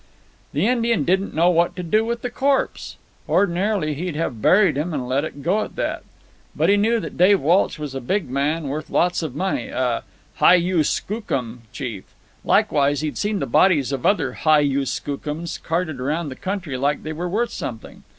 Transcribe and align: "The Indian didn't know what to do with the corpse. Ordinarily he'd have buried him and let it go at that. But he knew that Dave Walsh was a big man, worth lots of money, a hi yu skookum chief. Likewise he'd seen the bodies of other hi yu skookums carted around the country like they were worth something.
"The 0.51 0.65
Indian 0.65 1.03
didn't 1.03 1.35
know 1.35 1.51
what 1.51 1.75
to 1.75 1.83
do 1.83 2.03
with 2.03 2.23
the 2.23 2.31
corpse. 2.31 2.97
Ordinarily 3.29 3.93
he'd 3.93 4.15
have 4.15 4.41
buried 4.41 4.75
him 4.75 4.95
and 4.95 5.07
let 5.07 5.23
it 5.23 5.43
go 5.43 5.61
at 5.63 5.75
that. 5.75 6.01
But 6.55 6.69
he 6.69 6.75
knew 6.75 6.99
that 6.99 7.19
Dave 7.19 7.39
Walsh 7.39 7.77
was 7.77 7.93
a 7.93 8.01
big 8.01 8.27
man, 8.27 8.67
worth 8.67 8.89
lots 8.89 9.21
of 9.21 9.35
money, 9.35 9.67
a 9.67 10.01
hi 10.37 10.55
yu 10.55 10.83
skookum 10.83 11.61
chief. 11.71 12.15
Likewise 12.43 13.01
he'd 13.01 13.19
seen 13.19 13.37
the 13.37 13.45
bodies 13.45 13.91
of 13.91 14.03
other 14.03 14.33
hi 14.33 14.61
yu 14.61 14.85
skookums 14.87 15.61
carted 15.61 15.99
around 16.01 16.29
the 16.29 16.35
country 16.35 16.77
like 16.77 17.03
they 17.03 17.13
were 17.13 17.29
worth 17.29 17.51
something. 17.51 18.03